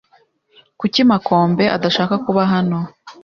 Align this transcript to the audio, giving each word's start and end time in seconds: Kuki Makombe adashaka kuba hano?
Kuki 0.79 1.01
Makombe 1.09 1.65
adashaka 1.75 2.15
kuba 2.25 2.41
hano? 2.53 2.77